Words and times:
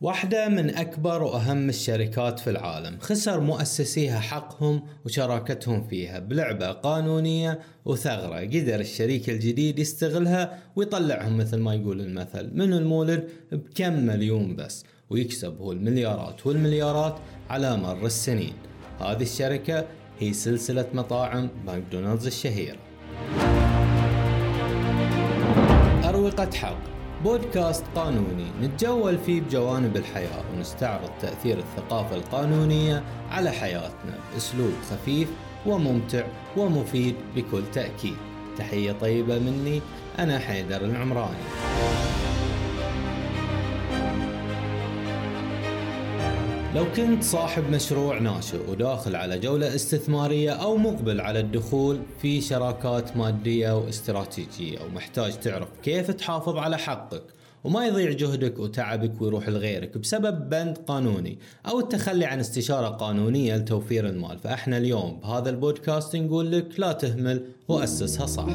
واحدة 0.00 0.48
من 0.48 0.74
أكبر 0.74 1.22
وأهم 1.22 1.68
الشركات 1.68 2.38
في 2.38 2.50
العالم. 2.50 2.98
خسر 3.00 3.40
مؤسسيها 3.40 4.20
حقهم 4.20 4.82
وشراكتهم 5.04 5.82
فيها 5.88 6.18
بلعبة 6.18 6.72
قانونية 6.72 7.60
وثغرة. 7.84 8.40
قدر 8.40 8.80
الشريك 8.80 9.30
الجديد 9.30 9.78
يستغلها 9.78 10.58
ويطلعهم 10.76 11.36
مثل 11.36 11.56
ما 11.56 11.74
يقول 11.74 12.00
المثل. 12.00 12.50
من 12.54 12.72
المولد؟ 12.72 13.28
بكم 13.52 13.92
مليون 13.92 14.56
بس. 14.56 14.84
ويكسب 15.10 15.58
هو 15.60 15.72
المليارات. 15.72 16.46
والمليارات 16.46 17.16
على 17.50 17.76
مر 17.76 18.06
السنين. 18.06 18.54
هذه 19.00 19.22
الشركة 19.22 19.84
هي 20.18 20.32
سلسلة 20.32 20.86
مطاعم 20.94 21.48
ماكدونالدز 21.66 22.26
الشهيرة. 22.26 22.78
أروقة 26.04 26.50
حق. 26.54 26.97
بودكاست 27.24 27.84
قانوني. 27.94 28.46
نتجول 28.62 29.18
فيه 29.18 29.40
بجوانب 29.40 29.96
الحياة 29.96 30.42
ونستعرض 30.54 31.10
تأثير 31.20 31.58
الثقافة 31.58 32.16
القانونية 32.16 33.02
على 33.30 33.50
حياتنا. 33.50 34.18
بأسلوب 34.32 34.72
خفيف 34.90 35.28
وممتع 35.66 36.26
ومفيد 36.56 37.14
بكل 37.36 37.62
تأكيد. 37.72 38.16
تحية 38.58 38.92
طيبة 38.92 39.38
مني. 39.38 39.80
أنا 40.18 40.38
حيدر 40.38 40.84
العمراني. 40.84 42.07
لو 46.74 46.92
كنت 46.92 47.22
صاحب 47.22 47.70
مشروع 47.70 48.18
ناشئ 48.18 48.70
وداخل 48.70 49.16
على 49.16 49.38
جولة 49.38 49.74
استثمارية 49.74 50.50
أو 50.50 50.76
مقبل 50.76 51.20
على 51.20 51.40
الدخول 51.40 52.00
في 52.22 52.40
شراكات 52.40 53.16
مادية 53.16 53.76
واستراتيجية 53.78 54.78
ومحتاج 54.80 55.40
تعرف 55.40 55.68
كيف 55.82 56.10
تحافظ 56.10 56.56
على 56.56 56.78
حقك 56.78 57.22
وما 57.64 57.86
يضيع 57.86 58.12
جهدك 58.12 58.58
وتعبك 58.58 59.22
ويروح 59.22 59.48
لغيرك 59.48 59.98
بسبب 59.98 60.48
بند 60.48 60.78
قانوني 60.78 61.38
أو 61.68 61.80
التخلي 61.80 62.24
عن 62.24 62.40
استشارة 62.40 62.88
قانونية 62.88 63.56
لتوفير 63.56 64.08
المال. 64.08 64.38
فإحنا 64.38 64.78
اليوم 64.78 65.20
بهذا 65.20 65.50
البودكاست 65.50 66.16
نقول 66.16 66.52
لك 66.52 66.80
لا 66.80 66.92
تهمل 66.92 67.44
وأسسها 67.68 68.26
صح. 68.26 68.48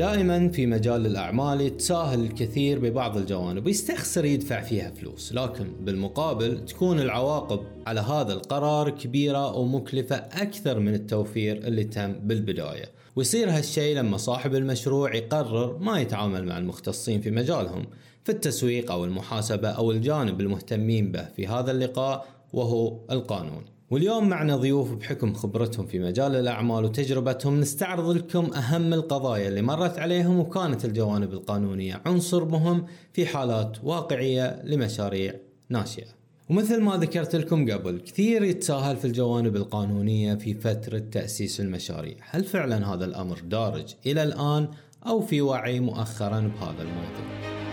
دائما 0.00 0.48
في 0.48 0.66
مجال 0.66 1.06
الأعمال 1.06 1.60
يتساهل 1.60 2.20
الكثير 2.20 2.78
ببعض 2.78 3.16
الجوانب 3.16 3.66
ويستخسر 3.66 4.24
يدفع 4.24 4.60
فيها 4.60 4.90
فلوس 4.90 5.32
لكن 5.32 5.72
بالمقابل 5.80 6.64
تكون 6.64 7.00
العواقب 7.00 7.60
على 7.86 8.00
هذا 8.00 8.32
القرار 8.32 8.90
كبيرة 8.90 9.56
ومكلفة 9.56 10.16
أكثر 10.16 10.78
من 10.78 10.94
التوفير 10.94 11.56
اللي 11.56 11.84
تم 11.84 12.12
بالبداية. 12.12 12.84
ويصير 13.16 13.50
هالشيء 13.50 13.96
لما 13.96 14.16
صاحب 14.16 14.54
المشروع 14.54 15.14
يقرر 15.14 15.78
ما 15.78 16.00
يتعامل 16.00 16.44
مع 16.44 16.58
المختصين 16.58 17.20
في 17.20 17.30
مجالهم 17.30 17.86
في 18.24 18.32
التسويق 18.32 18.92
أو 18.92 19.04
المحاسبة 19.04 19.68
أو 19.68 19.90
الجانب 19.90 20.40
المهتمين 20.40 21.12
به 21.12 21.24
في 21.36 21.46
هذا 21.46 21.70
اللقاء 21.70 22.26
وهو 22.52 22.96
القانون. 23.10 23.64
واليوم 23.90 24.28
معنا 24.28 24.56
ضيوف 24.56 24.92
بحكم 24.92 25.34
خبرتهم 25.34 25.86
في 25.86 25.98
مجال 25.98 26.36
الأعمال 26.36 26.84
وتجربتهم 26.84 27.60
نستعرض 27.60 28.10
لكم 28.10 28.52
أهم 28.54 28.94
القضايا 28.94 29.48
اللي 29.48 29.62
مرت 29.62 29.98
عليهم 29.98 30.38
وكانت 30.38 30.84
الجوانب 30.84 31.32
القانونية. 31.32 32.02
عنصر 32.06 32.44
مهم 32.44 32.86
في 33.12 33.26
حالات 33.26 33.76
واقعية 33.84 34.62
لمشاريع 34.64 35.34
ناشئة. 35.68 36.06
ومثل 36.50 36.80
ما 36.80 36.96
ذكرت 36.96 37.36
لكم 37.36 37.70
قبل 37.72 38.00
كثير 38.00 38.44
يتساهل 38.44 38.96
في 38.96 39.04
الجوانب 39.04 39.56
القانونية 39.56 40.34
في 40.34 40.54
فترة 40.54 40.98
تأسيس 40.98 41.60
المشاريع. 41.60 42.16
هل 42.20 42.44
فعلا 42.44 42.94
هذا 42.94 43.04
الأمر 43.04 43.38
دارج 43.44 43.94
إلى 44.06 44.22
الآن 44.22 44.68
أو 45.06 45.20
في 45.20 45.40
وعي 45.40 45.80
مؤخرا 45.80 46.40
بهذا 46.40 46.82
الموضوع؟ 46.82 47.69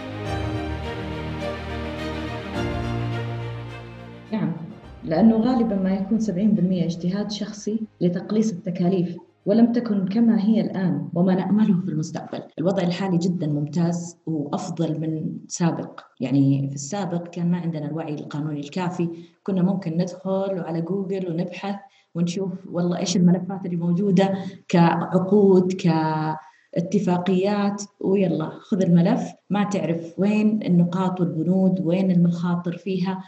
لأنه 5.08 5.38
غالبا 5.38 5.76
ما 5.76 5.94
يكون 5.94 6.20
70% 6.20 6.30
اجتهاد 6.86 7.32
شخصي 7.32 7.80
لتقليص 8.02 8.52
التكاليف 8.52 9.18
ولم 9.46 9.72
تكن 9.72 10.08
كما 10.08 10.46
هي 10.46 10.62
الآن 10.62 11.10
وما 11.14 11.36
نأمله 11.36 11.82
في 11.82 11.90
المستقبل. 11.90 12.44
الوضع 12.60 12.84
الحالي 12.84 13.18
جدا 13.18 13.48
ممتاز 13.48 14.18
وأفضل 14.26 15.00
من 15.00 15.38
سابق. 15.48 16.00
يعني 16.20 16.70
في 16.70 16.76
السابق 16.76 17.28
كان 17.28 17.52
ما 17.52 17.58
عندنا 17.58 17.86
الوعي 17.86 18.16
القانوني 18.16 18.60
الكافي. 18.60 19.10
كنا 19.44 19.64
ممكن 19.64 19.98
ندخل 19.98 20.60
على 20.60 20.82
جوجل 20.82 21.32
ونبحث 21.32 21.76
ونشوف 22.16 22.52
والله 22.72 22.98
إيش 22.98 23.18
الملفات 23.18 23.66
اللي 23.66 23.78
موجودة 23.78 24.34
كعقود 24.68 25.74
كاتفاقيات. 26.74 27.84
ويلا 28.02 28.50
خذ 28.50 28.82
الملف. 28.82 29.32
ما 29.50 29.64
تعرف 29.64 30.14
وين 30.18 30.64
النقاط 30.64 31.22
والبنود 31.22 31.80
وين 31.86 32.12
المخاطر 32.12 32.78
فيها. 32.78 33.24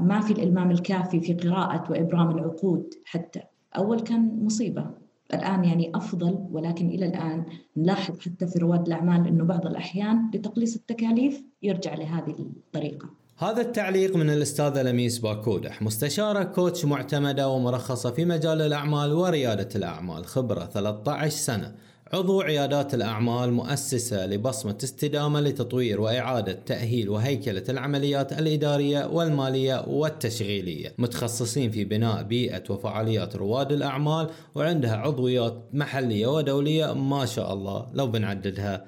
ما 0.00 0.20
في 0.20 0.32
الإلمام 0.32 0.70
الكافي 0.70 1.20
في 1.20 1.34
قراءة 1.34 1.90
وإبرام 1.90 2.30
العقود 2.30 2.94
حتى. 3.04 3.40
أول 3.76 4.00
كان 4.00 4.44
مصيبة. 4.44 4.86
الآن 5.34 5.64
يعني 5.64 5.92
أفضل 5.94 6.38
ولكن 6.52 6.88
إلى 6.88 7.06
الآن 7.06 7.44
نلاحظ 7.76 8.18
حتى 8.20 8.46
في 8.46 8.58
رواد 8.58 8.86
الأعمال 8.86 9.26
أنه 9.26 9.44
بعض 9.44 9.66
الأحيان 9.66 10.30
لتقليص 10.34 10.76
التكاليف 10.76 11.42
يرجع 11.62 11.94
لهذه 11.94 12.36
الطريقة. 12.38 13.08
هذا 13.38 13.60
التعليق 13.60 14.16
من 14.16 14.30
الأستاذة 14.30 14.82
لميس 14.82 15.18
باكودح 15.18 15.82
مستشارة 15.82 16.42
كوتش 16.42 16.84
معتمدة 16.84 17.48
ومرخصة 17.48 18.10
في 18.10 18.24
مجال 18.24 18.62
الأعمال 18.62 19.12
وريادة 19.12 19.68
الأعمال. 19.76 20.24
خبرة 20.24 20.64
13 20.64 21.30
سنة. 21.36 21.74
عضو 22.14 22.40
عيادات 22.40 22.94
الأعمال 22.94 23.52
مؤسسة 23.52 24.26
لبصمة 24.26 24.78
استدامة 24.84 25.40
لتطوير 25.40 26.00
وإعادة 26.00 26.52
تأهيل 26.52 27.08
وهيكلة 27.08 27.62
العمليات 27.68 28.32
الإدارية 28.32 29.06
والمالية 29.06 29.84
والتشغيلية. 29.86 30.94
متخصصين 30.98 31.70
في 31.70 31.84
بناء 31.84 32.22
بيئة 32.22 32.62
وفعاليات 32.70 33.36
رواد 33.36 33.72
الأعمال 33.72 34.30
وعندها 34.54 34.96
عضويات 34.96 35.64
محلية 35.72 36.26
ودولية 36.26 36.92
ما 36.92 37.26
شاء 37.26 37.52
الله 37.52 37.86
لو 37.94 38.06
بنعددها. 38.06 38.84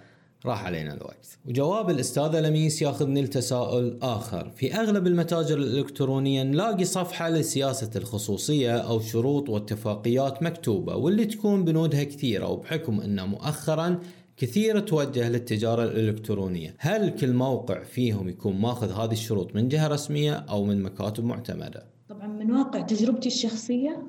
راح 0.46 0.64
علينا 0.64 0.94
الوقت 0.94 1.38
وجواب 1.46 1.90
الأستاذة 1.90 2.40
لميس 2.40 2.82
ياخذني 2.82 3.22
لتساؤل 3.22 3.98
آخر. 4.02 4.50
في 4.50 4.74
أغلب 4.74 5.06
المتاجر 5.06 5.58
الإلكترونية 5.58 6.42
نلاقي 6.42 6.84
صفحة 6.84 7.30
لسياسة 7.30 7.90
الخصوصية 7.96 8.76
أو 8.76 9.00
شروط 9.00 9.48
واتفاقيات 9.48 10.42
مكتوبة 10.42 10.96
واللي 10.96 11.24
تكون 11.24 11.64
بنودها 11.64 12.04
كثيرة 12.04 12.48
وبحكم 12.48 13.00
أنه 13.00 13.26
مؤخرا 13.26 14.00
كثير 14.36 14.80
توجه 14.80 15.28
للتجارة 15.28 15.84
الإلكترونية. 15.84 16.74
هل 16.78 17.10
كل 17.10 17.32
موقع 17.32 17.82
فيهم 17.82 18.28
يكون 18.28 18.56
ماخذ 18.56 18.92
هذه 18.92 19.12
الشروط 19.12 19.54
من 19.54 19.68
جهة 19.68 19.88
رسمية 19.88 20.34
أو 20.34 20.64
من 20.64 20.82
مكاتب 20.82 21.24
معتمدة؟ 21.24 21.86
طبعا 22.08 22.26
من 22.26 22.52
واقع 22.52 22.80
تجربتي 22.80 23.28
الشخصية 23.28 24.06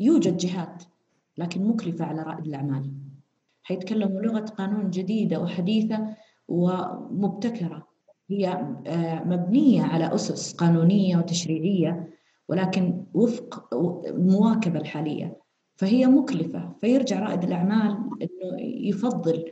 يوجد 0.00 0.36
جهات 0.36 0.82
لكن 1.38 1.64
مكلفة 1.64 2.04
على 2.04 2.22
رائد 2.22 2.46
الأعمال. 2.46 3.05
حيتكلموا 3.66 4.22
لغة 4.22 4.44
قانون 4.44 4.90
جديدة 4.90 5.40
وحديثة 5.40 6.14
ومبتكرة. 6.48 7.86
هي 8.30 8.48
آه، 8.86 9.24
مبنية 9.24 9.82
على 9.82 10.14
أسس 10.14 10.54
قانونية 10.54 11.16
وتشريعية 11.16 12.10
ولكن 12.48 13.04
وفق 13.14 13.74
المواكبة 14.06 14.80
الحالية. 14.80 15.40
فهي 15.76 16.06
مكلفة. 16.06 16.72
فيرجع 16.80 17.20
رائد 17.20 17.44
الأعمال 17.44 17.90
أنه 18.22 18.60
يفضل 18.60 19.44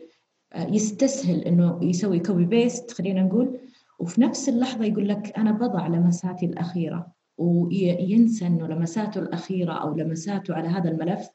آه، 0.53 0.67
يستسهل 0.67 1.41
أنه 1.41 1.79
يسوي 1.83 2.19
copy 2.19 2.45
paste 2.45 2.91
خلينا 2.91 3.23
نقول. 3.23 3.59
وفي 3.99 4.21
نفس 4.21 4.49
اللحظة 4.49 4.85
يقول 4.85 5.09
لك 5.09 5.39
أنا 5.39 5.53
بضع 5.53 5.87
لمساتي 5.87 6.47
الأخيرة 6.47 7.13
وينسى 7.39 8.47
أنه 8.47 8.67
لمساته 8.67 9.19
الأخيرة 9.19 9.73
أو 9.73 9.95
لمساته 9.95 10.55
على 10.55 10.69
هذا 10.69 10.91
الملف 10.91 11.29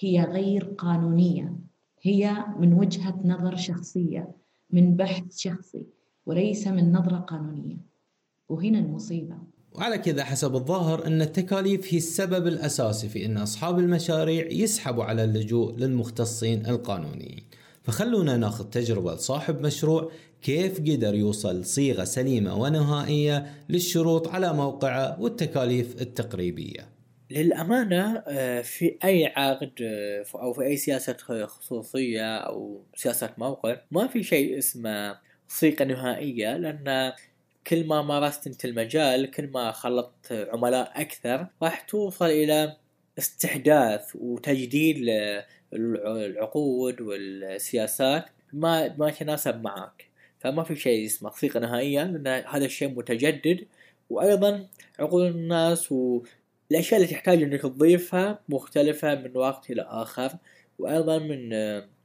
هي 0.00 0.24
غير 0.24 0.64
قانونية. 0.64 1.66
هي 2.06 2.44
من 2.58 2.72
وجهة 2.72 3.20
نظر 3.24 3.56
شخصية 3.56 4.28
من 4.70 4.96
بحث 4.96 5.36
شخصي 5.36 5.86
وليس 6.26 6.66
من 6.66 6.92
نظرة 6.92 7.16
قانونية. 7.16 7.76
وهنا 8.48 8.78
المصيبة. 8.78 9.36
وعلى 9.72 9.98
كذا 9.98 10.24
حسب 10.24 10.54
الظاهر 10.54 11.06
أن 11.06 11.22
التكاليف 11.22 11.94
هي 11.94 11.98
السبب 11.98 12.46
الأساسي 12.46 13.08
في 13.08 13.26
أن 13.26 13.36
أصحاب 13.36 13.78
المشاريع 13.78 14.46
يسحبوا 14.46 15.04
على 15.04 15.24
اللجوء 15.24 15.76
للمختصين 15.76 16.66
القانونيين. 16.66 17.44
فخلونا 17.82 18.36
ناخذ 18.36 18.64
تجربة 18.64 19.14
لصاحب 19.14 19.60
مشروع 19.60 20.10
كيف 20.42 20.80
قدر 20.80 21.14
يوصل 21.14 21.64
صيغة 21.64 22.04
سليمة 22.04 22.54
ونهائية 22.56 23.46
للشروط 23.68 24.28
على 24.28 24.52
موقعه 24.52 25.20
والتكاليف 25.20 26.02
التقريبية. 26.02 26.95
للأمانة 27.30 28.22
آه، 28.28 28.62
في 28.62 28.98
أي 29.04 29.26
عقد 29.26 29.72
آه، 29.82 30.24
أو 30.34 30.52
في 30.52 30.62
أي 30.62 30.76
سياسة 30.76 31.46
خصوصية 31.46 32.36
أو 32.36 32.82
سياسة 32.94 33.34
موقع 33.38 33.76
ما 33.90 34.06
في 34.06 34.22
شيء 34.22 34.58
اسمه 34.58 35.18
صيغة 35.48 35.84
نهائية 35.84 36.56
لأن 36.56 37.12
كل 37.66 37.86
ما 37.86 38.02
مارست 38.02 38.46
أنت 38.46 38.64
المجال 38.64 39.30
كل 39.30 39.46
ما 39.46 39.72
خلطت 39.72 40.48
عملاء 40.52 41.00
أكثر 41.00 41.46
راح 41.62 41.80
توصل 41.80 42.26
إلى 42.26 42.76
استحداث 43.18 44.10
وتجديد 44.14 44.96
العقود 45.72 47.00
والسياسات 47.00 48.24
ما 48.52 48.96
ما 48.98 49.10
تناسب 49.10 49.62
معك. 49.62 50.06
فما 50.38 50.62
في 50.62 50.76
شيء 50.76 51.06
اسمه 51.06 51.30
صيغة 51.30 51.58
نهائية 51.58 52.04
لأن 52.04 52.44
هذا 52.48 52.64
الشيء 52.64 52.88
متجدد. 52.88 53.66
وأيضا 54.10 54.68
عقول 54.98 55.26
الناس 55.26 55.92
والأشياء 56.70 57.00
اللي 57.00 57.12
تحتاج 57.12 57.42
إنك 57.42 57.62
تضيفها 57.62 58.38
مختلفة 58.48 59.14
من 59.14 59.36
وقت 59.36 59.70
إلى 59.70 59.82
آخر 59.82 60.30
وأيضا 60.78 61.18
من 61.18 61.50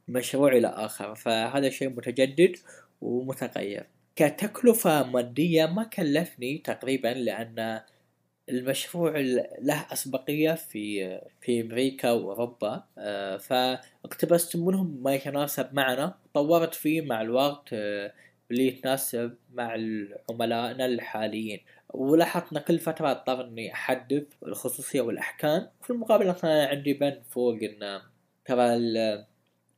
مشروع 0.07 0.51
إلى 0.51 0.67
آخر. 0.67 1.15
فهذا 1.15 1.69
شيء 1.69 1.89
متجدد 1.89 2.55
ومتغير. 3.01 3.85
كتكلفة 4.15 5.03
مادية 5.03 5.65
ما 5.65 5.83
كلفني 5.83 6.57
تقريبا 6.57 7.07
لأن 7.07 7.81
المشروع 8.49 9.17
له 9.61 9.85
أسبقية 9.93 10.53
في 10.53 11.19
في 11.41 11.61
أمريكا 11.61 12.11
وأوروبا 12.11 12.83
آه، 12.97 13.37
فاقتبست 13.37 14.55
منهم 14.55 15.03
ما 15.03 15.15
يتناسب 15.15 15.73
معنا. 15.73 16.15
طورت 16.33 16.73
فيه 16.73 17.01
مع 17.01 17.21
الوقت 17.21 17.75
اللي 18.51 18.67
يتناسب 18.67 19.33
مع 19.53 19.77
عملائنا 20.29 20.85
الحاليين. 20.85 21.59
ولاحظنا 21.93 22.59
كل 22.59 22.79
فترة 22.79 23.11
اضطر 23.11 23.47
إني 23.47 23.73
احدث 23.73 24.23
الخصوصية 24.47 25.01
والأحكام. 25.01 25.67
في 25.81 25.89
المقابل 25.89 26.35
أنا 26.43 26.65
عندي 26.65 26.93
بند 26.93 27.21
فوق 27.29 27.53
ان 27.63 28.01
ترى 28.45 28.77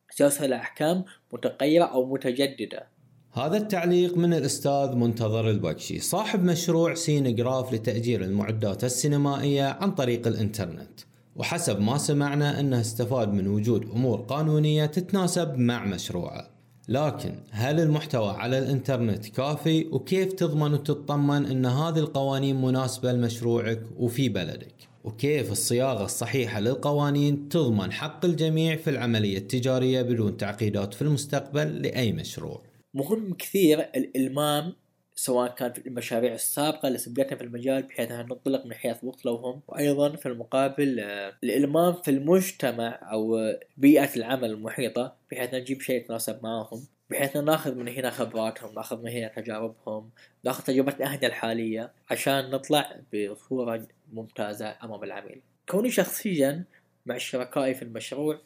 سياسة 0.10 0.46
الأحكام 0.46 1.04
متغيرة 1.34 1.86
أو 1.86 2.14
متجددة. 2.14 2.88
هذا 3.34 3.58
التعليق 3.58 4.18
من 4.18 4.34
الأستاذ 4.34 4.96
منتظر 4.96 5.50
البكشي. 5.50 6.00
صاحب 6.00 6.44
مشروع 6.44 6.94
سينجراف 6.94 7.74
لتأجير 7.74 8.22
المعدات 8.22 8.84
السينمائية 8.84 9.64
عن 9.64 9.92
طريق 9.92 10.28
الإنترنت. 10.28 11.00
وحسب 11.36 11.82
ما 11.82 11.98
سمعنا 11.98 12.60
أنه 12.60 12.80
استفاد 12.82 13.34
من 13.34 13.48
وجود 13.48 13.90
أمور 13.90 14.22
قانونية 14.22 14.86
تتناسب 14.86 15.58
مع 15.58 15.86
مشروعه. 15.86 16.53
لكن 16.90 17.36
هل 17.52 17.80
المحتوى 17.80 18.30
على 18.30 18.60
الإنترنت 18.60 19.28
كافي؟ 19.28 19.88
وكيف 19.92 20.34
تضمن 20.34 20.74
وتطمن 20.74 21.46
أن 21.46 21.66
هذه 21.66 22.00
القوانين 22.00 22.62
مناسبة 22.62 23.12
لمشروعك 23.12 23.82
وفي 23.98 24.30
بلدك؟ 24.30 24.76
وكيف 25.04 25.52
الصياغة 25.52 26.06
الصحيحة 26.06 26.60
للقوانين 26.60 27.50
تضمن 27.50 27.92
حق 27.92 28.26
الجميع 28.26 28.76
في 28.76 28.90
العملية 28.90 29.38
التجارية 29.38 30.02
بدون 30.02 30.38
تعقيدات 30.38 30.94
في 30.94 31.02
المستقبل 31.02 31.82
لأي 31.82 32.12
مشروع؟ 32.12 32.62
مهم 32.94 33.34
كثير 33.34 33.80
الإلمام 33.80 34.74
سواء 35.16 35.56
كان 35.56 35.74
في 35.74 35.88
المشاريع 35.88 36.34
السابقة 36.34 36.88
اللي 36.88 36.98
سبقتنا 36.98 37.38
في 37.38 37.44
المجال 37.44 37.84
بحيث 37.84 38.12
أن 38.12 38.26
ننطلق 38.26 38.66
من 38.66 38.74
حيث 38.74 39.04
وصلوا 39.04 39.40
هم 39.40 39.62
وأيضا 39.68 40.16
في 40.16 40.26
المقابل 40.26 41.00
آه، 41.00 41.34
الإلمام 41.44 41.94
في 41.94 42.12
المجتمع 42.12 43.00
أو 43.12 43.54
بيئة 43.78 44.16
العمل 44.16 44.52
المحيطة 44.52 45.16
بحيث 45.32 45.54
نجيب 45.54 45.82
شيء 45.82 45.96
يتناسب 45.96 46.44
معهم 46.44 46.84
بحيث 47.10 47.38
ناخذ 47.38 47.76
من 47.76 47.88
هنا 47.88 48.10
خبراتهم 48.10 48.76
ناخذ 48.76 49.02
من 49.02 49.10
هنا 49.10 49.28
تجاربهم 49.28 50.10
ناخذ 50.44 50.64
تجربتنا 50.64 51.06
إحنا 51.06 51.28
الحالية 51.28 51.92
عشان 52.12 52.50
نطلع 52.50 53.00
بصورة 53.14 53.88
ممتازة 54.14 54.78
أمام 54.84 55.04
العميل. 55.04 55.42
كوني 55.70 55.92
شخصيا 55.92 56.64
مع 57.06 57.18
شركائي 57.18 57.74
في 57.74 57.82
المشروع 57.82 58.40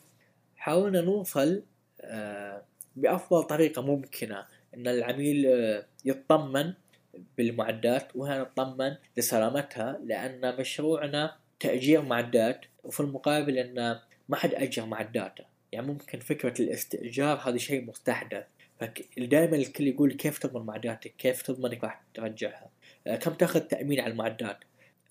حاولنا 0.56 1.02
نوصل 1.02 1.64
آه 2.02 2.64
بأفضل 2.96 3.44
طريقة 3.44 3.82
ممكنة. 3.82 4.46
إن 4.78 4.88
العميل 4.88 5.46
آه، 5.48 5.86
يطمن 6.06 6.74
بالمعدات 7.38 8.16
وهنا 8.16 8.42
نطمن 8.42 8.96
لسلامتها 9.18 10.00
لأن 10.06 10.58
مشروعنا 10.60 11.36
تأجير 11.60 12.02
معدات 12.02 12.66
وفي 12.84 13.00
المقابل 13.00 13.58
إن 13.58 14.00
ما 14.30 14.38
حد 14.38 14.54
أجر 14.54 14.86
معداته. 14.86 15.46
يعني 15.72 15.88
ممكن 15.88 16.20
فكرة 16.20 16.62
الاستئجار 16.62 17.38
هذا 17.38 17.58
شيء 17.58 17.86
مستحدث. 17.86 18.44
فدائما 18.80 19.56
الكل 19.56 19.88
يقول 19.88 20.14
كيف 20.14 20.38
تضمن 20.38 20.66
معداتك؟ 20.66 21.14
كيف 21.18 21.42
تضمن 21.42 21.72
إنك 21.72 21.84
راح 21.84 22.04
ترجعها؟ 22.14 22.70
آه، 23.08 23.16
كم 23.16 23.34
تأخذ 23.34 23.60
تأمين 23.60 24.00
على 24.00 24.12
المعدات؟ 24.12 24.58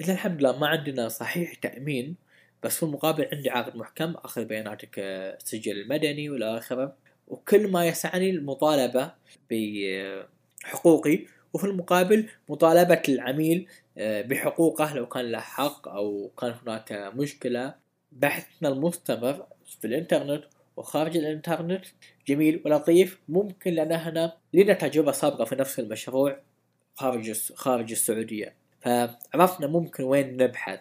إذا 0.01 0.13
الحمد 0.13 0.41
لله 0.41 0.59
ما 0.59 0.67
عندنا 0.67 1.09
صحيح 1.09 1.55
تأمين 1.55 2.17
بس 2.63 2.77
في 2.77 2.83
المقابل 2.83 3.29
عندي 3.33 3.51
عقد 3.51 3.77
محكم 3.77 4.15
أخذ 4.15 4.45
بياناتك 4.45 4.99
السجل 4.99 5.79
آه، 5.79 5.83
المدني 5.83 6.31
والى 6.31 6.59
اخره 6.59 6.97
وكل 7.29 7.71
ما 7.71 7.87
يسعني 7.87 8.31
المطالبة 8.31 9.13
بحقوقي 9.51 11.27
وفي 11.53 11.65
المقابل 11.65 12.29
مطالبة 12.49 13.03
العميل 13.09 13.67
آه، 13.99 14.23
بحقوقه 14.23 14.95
لو 14.95 15.07
كان 15.07 15.25
له 15.25 15.41
حق 15.41 15.89
أو 15.89 16.31
كان 16.41 16.55
هناك 16.63 16.93
مشكلة. 16.93 17.75
بحثنا 18.13 18.69
المستمر 18.69 19.47
في 19.81 19.87
الإنترنت 19.87 20.45
وخارج 20.77 21.17
الإنترنت 21.17 21.85
جميل 22.29 22.63
ولطيف 22.65 23.21
ممكن 23.29 23.75
لأن 23.75 23.93
إحنا 23.93 24.37
لنا 24.55 24.73
تجربة 24.73 25.13
سابقة 25.13 25.45
في 25.45 25.55
نفس 25.57 25.79
المشروع 25.79 26.39
خارج 26.95 27.33
خارج 27.55 27.91
السعودية. 27.91 28.55
فعرفنا 28.81 29.67
ممكن 29.67 30.05
وين 30.05 30.37
نبحث 30.37 30.81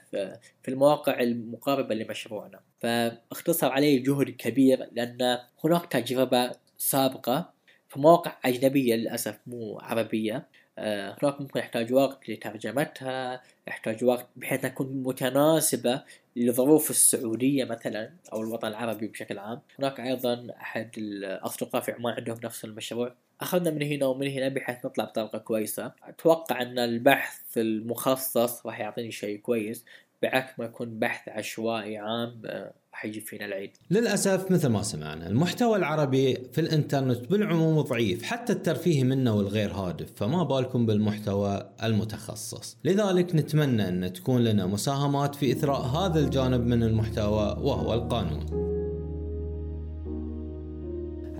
في 0.63 0.67
المواقع 0.67 1.19
المقاربة 1.19 1.95
لمشروعنا. 1.95 2.59
فاختصر 2.79 3.71
علي 3.71 3.99
جهد 3.99 4.29
كبير 4.29 4.89
لأن 4.91 5.39
هناك 5.63 5.85
تجربة 5.85 6.51
سابقة 6.77 7.53
في 7.89 7.99
مواقع 7.99 8.37
أجنبية 8.45 8.95
للأسف 8.95 9.39
مو 9.47 9.79
عربية. 9.79 10.47
آه، 10.77 11.17
هناك 11.23 11.41
ممكن 11.41 11.59
يحتاج 11.59 11.93
وقت 11.93 12.29
لترجمتها 12.29 13.41
يحتاج 13.67 14.03
وقت 14.03 14.27
بحيث 14.35 14.61
تكون 14.61 15.03
متناسبة 15.03 16.03
لظروف 16.35 16.89
السعودية 16.89 17.65
مثلا 17.65 18.13
أو 18.33 18.41
الوطن 18.41 18.67
العربي 18.67 19.07
بشكل 19.07 19.39
عام. 19.39 19.61
هناك 19.79 19.99
أيضا 19.99 20.47
أحد 20.61 20.91
الأصدقاء 20.97 21.81
في 21.81 21.91
عمان 21.91 22.13
عندهم 22.13 22.37
نفس 22.43 22.65
المشروع. 22.65 23.15
أخذنا 23.41 23.71
من 23.71 23.81
هنا 23.83 24.05
ومن 24.05 24.27
هنا 24.27 24.47
بحيث 24.47 24.85
نطلع 24.85 25.03
بطريقة 25.05 25.37
كويسة. 25.37 25.91
أتوقع 26.03 26.61
أن 26.61 26.79
البحث 26.79 27.57
المخصص 27.57 28.65
راح 28.65 28.79
يعطيني 28.79 29.11
شيء 29.11 29.39
كويس. 29.39 29.85
بعكس 30.21 30.59
ما 30.59 30.65
يكون 30.65 30.99
بحث 30.99 31.29
عشوائي 31.29 31.97
عام 31.97 32.41
آه، 32.45 32.73
حيجي 32.91 33.19
فينا 33.19 33.45
العيد. 33.45 33.71
للأسف 33.91 34.51
مثل 34.51 34.67
ما 34.67 34.81
سمعنا 34.81 35.27
المحتوى 35.27 35.77
العربي 35.77 36.35
في 36.53 36.61
الإنترنت 36.61 37.31
بالعموم 37.31 37.81
ضعيف 37.81 38.23
حتى 38.23 38.53
الترفيه 38.53 39.03
منه 39.03 39.35
والغير 39.35 39.71
هادف 39.71 40.11
فما 40.15 40.43
بالكم 40.43 40.85
بالمحتوى 40.85 41.69
المتخصص. 41.83 42.77
لذلك 42.83 43.35
نتمنى 43.35 43.87
أن 43.87 44.13
تكون 44.13 44.43
لنا 44.43 44.65
مساهمات 44.65 45.35
في 45.35 45.51
إثراء 45.51 45.81
هذا 45.81 46.19
الجانب 46.19 46.65
من 46.65 46.83
المحتوى 46.83 47.57
وهو 47.61 47.93
القانون. 47.93 48.75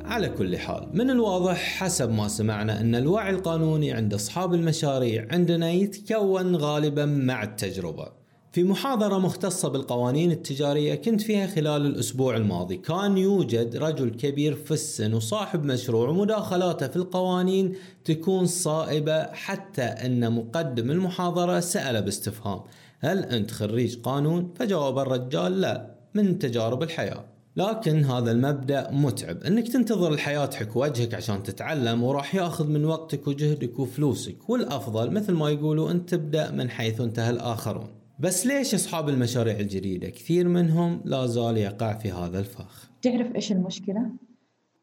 على 0.06 0.30
كل 0.30 0.58
حال 0.58 0.90
من 0.94 1.10
الواضح 1.10 1.58
حسب 1.58 2.12
ما 2.12 2.28
سمعنا 2.28 2.82
أن 2.82 2.96
الوعي 2.96 3.30
القانوني 3.30 3.92
عند 3.92 4.14
أصحاب 4.14 4.54
المشاريع 4.54 5.28
عندنا 5.32 5.72
يتكون 5.72 6.56
غالبا 6.56 7.06
مع 7.06 7.44
التجربة. 7.44 8.25
في 8.56 8.64
محاضرة 8.64 9.18
مختصة 9.18 9.70
بالقوانين 9.70 10.32
التجارية 10.32 10.96
كنت 10.96 11.22
فيها 11.22 11.48
خلال 11.48 11.86
الأسبوع 11.86 12.38
الماضي. 12.38 12.78
كان 12.78 13.18
يوجد 13.18 13.76
رجل 13.76 14.10
كبير 14.10 14.56
في 14.56 14.72
السن 14.72 15.14
وصاحب 15.14 15.64
مشروع 15.64 16.10
ومداخلاته 16.10 16.88
في 16.88 16.96
القوانين 16.96 17.76
تكون 18.06 18.46
صائبة 18.46 19.24
حتى 19.24 19.82
أن 19.82 20.34
مقدم 20.34 20.92
المحاضرة 20.92 21.60
سأله 21.60 22.00
باستفهام. 22.00 22.60
هل 23.00 23.24
أنت 23.24 23.52
خريج 23.52 24.02
قانون؟ 24.02 24.54
فجاوب 24.56 25.00
الرجال 25.00 25.62
لا 25.62 25.96
من 26.14 26.40
تجارب 26.40 26.84
الحياة. 26.84 27.26
لكن 27.56 28.04
هذا 28.04 28.32
المبدأ 28.32 28.92
متعب 28.92 29.44
إنك 29.44 29.68
تنتظر 29.68 30.14
الحياة 30.14 30.46
تحك 30.46 30.76
وجهك 30.76 31.14
عشان 31.14 31.44
تتعلم 31.44 32.04
وراح 32.04 32.36
ياخذ 32.36 32.68
من 32.68 32.86
وقتك 32.86 33.28
وجهدك 33.28 33.80
وفلوسك. 33.80 34.50
والأفضل 34.50 35.12
مثل 35.12 35.34
ما 35.34 35.50
يقولوا 35.50 35.92
انت 35.92 36.10
تبدأ 36.10 36.52
من 36.52 36.70
حيث 36.70 37.02
انتهى 37.02 37.30
الآخرون. 37.30 38.05
بس 38.20 38.48
ليش 38.48 38.74
أصحاب 38.74 39.10
المشاريع 39.10 39.60
الجديدة؟ 39.60 40.10
كثير 40.10 40.48
منهم 40.48 41.02
لا 41.06 41.26
زال 41.26 41.58
يقع 41.58 41.94
في 41.94 42.12
هذا 42.12 42.40
الفخ. 42.40 42.92
تعرف 43.02 43.36
إيش 43.36 43.52
المشكلة؟ 43.52 44.10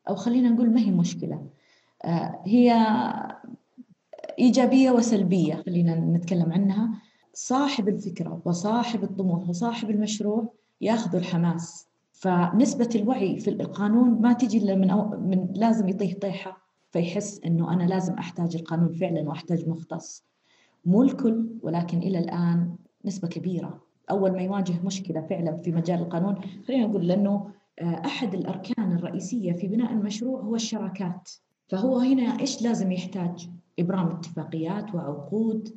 أو 0.08 0.14
خلينا 0.14 0.48
نقول 0.48 0.70
ما 0.70 0.80
هي 0.80 0.90
مشكلة. 0.90 1.46
آه 2.04 2.42
هي 2.46 2.72
إيجابية 4.38 4.90
وسلبية 4.90 5.62
خلينا 5.66 5.94
نتكلم 5.94 6.52
عنها. 6.52 6.90
صاحب 7.34 7.88
الفكرة 7.88 8.42
وصاحب 8.44 9.04
الطموح 9.04 9.48
وصاحب 9.48 9.90
المشروع 9.90 10.52
ياخذ 10.80 11.16
الحماس. 11.16 11.86
فنسبة 12.12 12.90
الوعي 12.94 13.38
في 13.38 13.50
القانون 13.50 14.22
ما 14.22 14.32
تجي 14.32 14.58
إلا 14.58 14.74
من, 14.74 14.90
أو 14.90 15.08
من 15.08 15.48
لازم 15.54 15.88
يطيح 15.88 16.14
طيحة 16.22 16.62
فيحس 16.90 17.40
إنه 17.44 17.72
أنا 17.72 17.82
لازم 17.82 18.14
أحتاج 18.14 18.56
القانون 18.56 18.92
فعلا 18.92 19.28
وأحتاج 19.28 19.68
مختص. 19.68 20.24
مو 20.84 21.02
الكل 21.02 21.46
ولكن 21.62 21.98
إلى 21.98 22.18
الآن 22.18 22.76
نسبة 23.04 23.28
كبيرة. 23.28 23.80
أول 24.10 24.32
ما 24.32 24.42
يواجه 24.42 24.74
مشكلة 24.84 25.20
فعلا 25.20 25.56
في 25.56 25.72
مجال 25.72 25.98
القانون 25.98 26.34
خلينا 26.68 26.86
نقول 26.86 27.06
لأنه 27.06 27.50
آه، 27.78 28.02
أحد 28.04 28.34
الأركان 28.34 28.92
الرئيسية 28.92 29.52
في 29.52 29.68
بناء 29.68 29.92
المشروع 29.92 30.40
هو 30.40 30.54
الشراكات. 30.54 31.30
فهو 31.68 31.98
هنا 31.98 32.40
إيش 32.40 32.62
لازم 32.62 32.92
يحتاج؟ 32.92 33.48
إبرام 33.78 34.06
اتفاقيات 34.06 34.94
وعقود. 34.94 35.68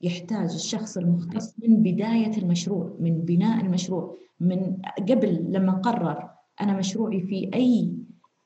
يحتاج 0.00 0.54
الشخص 0.54 0.96
المختص 0.96 1.54
من 1.58 1.82
بداية 1.82 2.38
المشروع 2.38 2.96
من 3.00 3.20
بناء 3.20 3.64
المشروع 3.64 4.16
من 4.40 4.76
قبل 4.98 5.46
لما 5.48 5.72
قرر 5.72 6.30
أنا 6.60 6.76
مشروعي 6.76 7.20
في 7.20 7.50
أي 7.54 7.92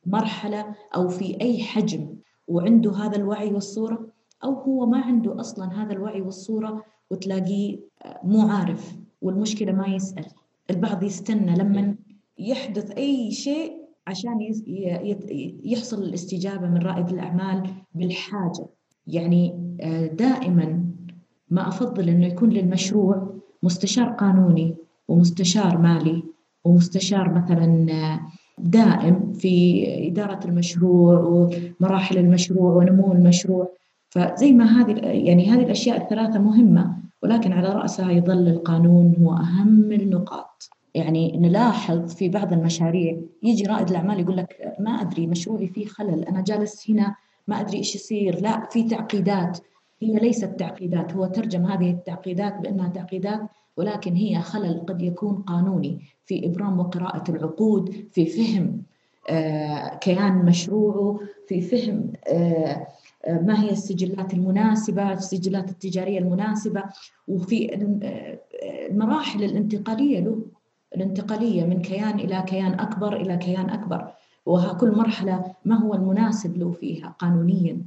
مرحلة 0.06 0.74
أو 0.96 1.08
في 1.08 1.40
أي 1.40 1.62
حجم 1.62 2.16
وعنده 2.48 2.92
هذا 2.92 3.16
الوعي 3.16 3.52
والصورة 3.52 4.06
أو 4.44 4.54
هو 4.54 4.86
ما 4.86 5.00
عنده 5.00 5.40
أصلا 5.40 5.82
هذا 5.82 5.92
الوعي 5.92 6.20
والصورة 6.20 6.84
وتلاقيه 7.12 7.78
مو 8.24 8.48
عارف 8.48 8.96
والمشكلة 9.22 9.72
ما 9.72 9.86
يسأل. 9.86 10.24
البعض 10.70 11.02
يستنى 11.02 11.54
لما 11.54 11.94
يحدث 12.38 12.90
أي 12.90 13.30
شيء 13.30 13.72
عشان 14.06 14.38
يحصل 15.64 16.02
الاستجابة 16.02 16.68
من 16.68 16.78
رائد 16.78 17.08
الأعمال 17.08 17.70
بالحاجة. 17.94 18.66
يعني 19.06 19.54
آه، 19.80 20.06
دائما 20.06 20.84
ما 21.50 21.68
أفضل 21.68 22.08
أنه 22.08 22.26
يكون 22.26 22.50
للمشروع 22.50 23.34
مستشار 23.62 24.08
قانوني 24.08 24.74
ومستشار 25.08 25.78
مالي 25.78 26.22
ومستشار 26.64 27.34
مثلا 27.34 27.86
آه، 27.92 28.20
دائم 28.58 29.32
في 29.32 29.84
إدارة 30.08 30.46
المشروع 30.46 31.18
ومراحل 31.20 32.18
المشروع 32.18 32.72
ونمو 32.72 33.12
المشروع. 33.12 33.68
فزي 34.08 34.52
ما 34.52 34.64
هذه 34.64 34.92
يعني 35.00 35.50
هذه 35.50 35.62
الأشياء 35.62 36.02
الثلاثة 36.02 36.38
مهمة. 36.38 37.01
ولكن 37.22 37.52
على 37.52 37.68
رأسها 37.68 38.12
يظل 38.12 38.48
القانون 38.48 39.16
هو 39.20 39.32
أهم 39.32 39.92
النقاط. 39.92 40.70
يعني 40.94 41.36
نلاحظ 41.36 42.14
في 42.14 42.28
بعض 42.28 42.52
المشاريع 42.52 43.16
يجي 43.42 43.66
رائد 43.66 43.88
الأعمال 43.90 44.20
يقول 44.20 44.36
لك 44.36 44.74
ما 44.78 44.90
أدري 44.90 45.26
مشروعي 45.26 45.66
فيه 45.66 45.86
خلل 45.86 46.24
أنا 46.24 46.40
جالس 46.40 46.90
هنا 46.90 47.14
ما 47.48 47.60
أدري 47.60 47.78
إيش 47.78 47.94
يصير 47.94 48.40
لا 48.40 48.66
في 48.70 48.88
تعقيدات. 48.88 49.58
هي 50.02 50.14
ليست 50.14 50.44
تعقيدات 50.44 51.12
هو 51.12 51.26
ترجم 51.26 51.66
هذه 51.66 51.90
التعقيدات 51.90 52.60
بأنها 52.60 52.88
تعقيدات 52.88 53.40
ولكن 53.76 54.14
هي 54.14 54.40
خلل 54.40 54.84
قد 54.86 55.02
يكون 55.02 55.34
قانوني 55.34 56.00
في 56.24 56.46
إبرام 56.46 56.78
وقراءة 56.80 57.30
العقود 57.30 58.06
في 58.12 58.26
فهم 58.26 58.82
آه 59.30 59.94
كيان 59.94 60.44
مشروعه 60.44 61.20
في 61.48 61.60
فهم 61.60 62.12
آه 62.28 62.86
ما 63.28 63.62
هي 63.62 63.70
السجلات 63.70 64.34
المناسبة 64.34 65.12
السجلات 65.12 65.70
التجارية 65.70 66.18
المناسبة؟ 66.18 66.82
وفي 67.28 67.74
المراحل 68.90 69.44
الانتقالية 69.44 70.20
له 70.20 70.42
الانتقالية 70.96 71.64
من 71.64 71.82
كيان 71.82 72.20
إلى 72.20 72.44
كيان 72.46 72.80
أكبر 72.80 73.16
إلى 73.16 73.36
كيان 73.36 73.70
أكبر. 73.70 74.12
وكل 74.46 74.96
مرحلة 74.96 75.54
ما 75.64 75.78
هو 75.78 75.94
المناسب 75.94 76.56
له 76.56 76.70
فيها 76.72 77.14
قانونيا؟ 77.18 77.78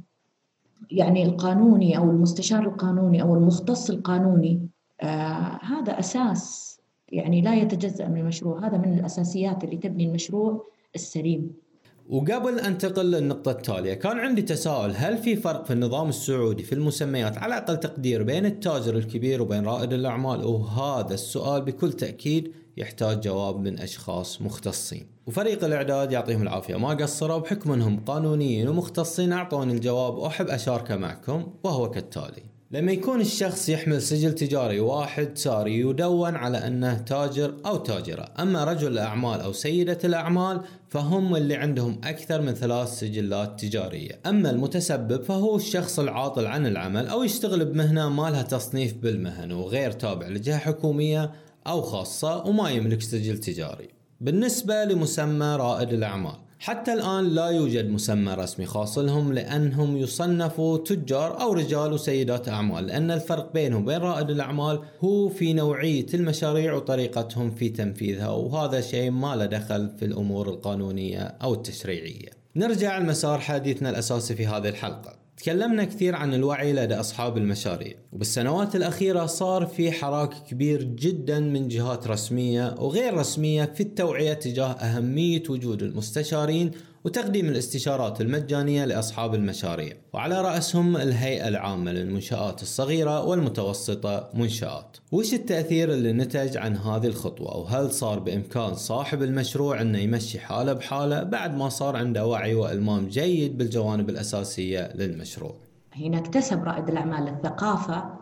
يعني 0.90 1.22
القانوني 1.22 1.98
أو 1.98 2.10
المستشار 2.10 2.62
القانوني 2.62 3.22
أو 3.22 3.34
المختص 3.34 3.90
القانوني 3.90 4.68
آه 5.00 5.58
هذا 5.62 5.98
أساس 5.98 6.76
يعني 7.08 7.40
لا 7.40 7.54
يتجزأ 7.54 8.08
من 8.08 8.20
المشروع. 8.20 8.66
هذا 8.66 8.78
من 8.78 8.98
الأساسيات 8.98 9.64
اللي 9.64 9.76
تبني 9.76 10.04
المشروع 10.08 10.66
السليم. 10.94 11.65
وقبل 12.08 12.60
انتقل 12.60 13.10
للنقطة 13.10 13.50
التالية 13.50 13.94
كان 13.94 14.18
عندي 14.18 14.42
تساؤل 14.42 14.92
هل 14.96 15.18
في 15.18 15.36
فرق 15.36 15.64
في 15.64 15.72
النظام 15.72 16.08
السعودي 16.08 16.62
في 16.62 16.74
المسميات 16.74 17.38
على 17.38 17.56
أقل 17.56 17.80
تقدير 17.80 18.22
بين 18.22 18.46
التاجر 18.46 18.96
الكبير 18.96 19.42
وبين 19.42 19.66
رائد 19.66 19.92
الأعمال؟ 19.92 20.44
وهذا 20.44 21.14
السؤال 21.14 21.62
بكل 21.62 21.92
تأكيد 21.92 22.52
يحتاج 22.76 23.20
جواب 23.20 23.60
من 23.60 23.78
أشخاص 23.78 24.42
مختصين. 24.42 25.06
وفريق 25.26 25.64
الإعداد 25.64 26.12
يعطيهم 26.12 26.42
العافية. 26.42 26.76
ما 26.76 26.88
قصروا 26.88 27.38
بحكم 27.38 27.72
أنهم 27.72 28.00
قانونيين 28.00 28.68
ومختصين 28.68 29.32
أعطوني 29.32 29.72
الجواب 29.72 30.14
وأحب 30.14 30.48
أشاركه 30.48 30.96
معكم 30.96 31.46
وهو 31.64 31.90
كالتالي. 31.90 32.55
لما 32.70 32.92
يكون 32.92 33.20
الشخص 33.20 33.68
يحمل 33.68 34.02
سجل 34.02 34.34
تجاري 34.34 34.80
واحد 34.80 35.38
ساري 35.38 35.80
يدون 35.80 36.34
على 36.34 36.58
أنه 36.58 36.98
تاجر 36.98 37.54
أو 37.66 37.76
تاجرة، 37.76 38.28
أما 38.38 38.64
رجل 38.64 38.92
الأعمال 38.92 39.40
أو 39.40 39.52
سيدة 39.52 39.98
الأعمال 40.04 40.60
فهم 40.88 41.36
اللي 41.36 41.54
عندهم 41.54 42.00
أكثر 42.04 42.40
من 42.40 42.54
ثلاث 42.54 42.88
سجلات 42.88 43.60
تجارية، 43.60 44.20
أما 44.26 44.50
المتسبب 44.50 45.22
فهو 45.22 45.56
الشخص 45.56 45.98
العاطل 45.98 46.46
عن 46.46 46.66
العمل 46.66 47.06
أو 47.06 47.22
يشتغل 47.22 47.64
بمهنة 47.64 48.08
ما 48.08 48.30
لها 48.30 48.42
تصنيف 48.42 48.94
بالمهن 48.94 49.52
وغير 49.52 49.90
تابع 49.90 50.28
لجهة 50.28 50.58
حكومية 50.58 51.32
أو 51.66 51.82
خاصة 51.82 52.46
وما 52.46 52.70
يملك 52.70 53.02
سجل 53.02 53.38
تجاري. 53.38 53.88
بالنسبة 54.20 54.84
لمسمى 54.84 55.46
رائد 55.46 55.92
الأعمال 55.92 56.45
حتى 56.58 56.92
الآن 56.92 57.24
لا 57.24 57.46
يوجد 57.46 57.90
مسمى 57.90 58.34
رسمي 58.34 58.66
خاص 58.66 58.98
لهم 58.98 59.32
لأنهم 59.32 59.96
يصنفوا 59.96 60.78
تجار 60.78 61.40
أو 61.40 61.52
رجال 61.52 61.92
وسيدات 61.92 62.48
أعمال. 62.48 62.86
لأن 62.86 63.10
الفرق 63.10 63.52
بينهم 63.52 63.82
وبين 63.82 63.98
رائد 63.98 64.30
الأعمال 64.30 64.80
هو 65.00 65.28
في 65.28 65.52
نوعية 65.52 66.06
المشاريع 66.14 66.74
وطريقتهم 66.74 67.50
في 67.50 67.68
تنفيذها 67.68 68.28
وهذا 68.28 68.80
شيء 68.80 69.10
ما 69.10 69.36
له 69.36 69.46
دخل 69.46 69.90
في 69.98 70.04
الأمور 70.04 70.48
القانونية 70.48 71.20
أو 71.20 71.54
التشريعية. 71.54 72.30
نرجع 72.56 72.98
لمسار 72.98 73.38
حديثنا 73.38 73.90
الأساسي 73.90 74.34
في 74.34 74.46
هذه 74.46 74.68
الحلقة. 74.68 75.25
تكلمنا 75.36 75.84
كثير 75.84 76.14
عن 76.14 76.34
الوعي 76.34 76.72
لدى 76.72 76.94
أصحاب 76.94 77.36
المشاريع 77.36 77.94
وبالسنوات 78.12 78.76
الأخيرة 78.76 79.26
صار 79.26 79.66
في 79.66 79.92
حراك 79.92 80.34
كبير 80.50 80.82
جدا 80.82 81.40
من 81.40 81.68
جهات 81.68 82.06
رسمية 82.06 82.74
وغير 82.78 83.14
رسمية 83.14 83.64
في 83.64 83.82
التوعية 83.82 84.32
تجاه 84.32 84.72
أهمية 84.72 85.42
وجود 85.48 85.82
المستشارين 85.82 86.70
وتقديم 87.06 87.46
الاستشارات 87.46 88.20
المجانية 88.20 88.84
لأصحاب 88.84 89.34
المشاريع 89.34 89.92
وعلى 90.12 90.42
رأسهم 90.42 90.96
الهيئة 90.96 91.48
العامة 91.48 91.92
للمنشآت 91.92 92.62
الصغيرة 92.62 93.24
والمتوسطة 93.24 94.30
منشآت. 94.34 94.96
وش 95.12 95.34
التأثير 95.34 95.92
اللي 95.92 96.12
نتج 96.12 96.56
عن 96.56 96.76
هذه 96.76 97.06
الخطوة؟ 97.06 97.56
وهل 97.56 97.90
صار 97.90 98.18
بإمكان 98.18 98.74
صاحب 98.74 99.22
المشروع 99.22 99.80
أنه 99.80 99.98
يمشي 99.98 100.38
حاله 100.38 100.72
بحاله 100.72 101.22
بعد 101.22 101.56
ما 101.56 101.68
صار 101.68 101.96
عنده 101.96 102.26
وعي 102.26 102.54
وإلمام 102.54 103.08
جيد 103.08 103.58
بالجوانب 103.58 104.10
الأساسية 104.10 104.92
للمشروع؟ 104.94 105.54
هنا 105.92 106.18
اكتسب 106.18 106.64
رائد 106.64 106.88
الأعمال 106.88 107.28
الثقافة 107.28 108.18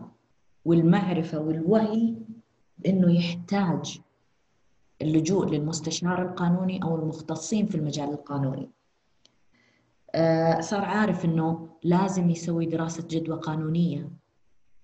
والمعرفة 0.65 1.39
والوعي 1.39 2.15
بأنه 2.79 3.17
يحتاج 3.17 4.01
اللجوء 5.05 5.47
للمستشار 5.51 6.23
القانوني 6.23 6.83
أو 6.83 6.97
المختصين 6.97 7.67
في 7.67 7.75
المجال 7.75 8.09
القانوني. 8.09 8.71
آه، 10.15 10.61
صار 10.61 10.85
عارف 10.85 11.25
أنه 11.25 11.69
لازم 11.83 12.31
يسوي 12.31 12.67
دراسة 12.67 13.05
جدوى 13.11 13.37
قانونية 13.39 14.09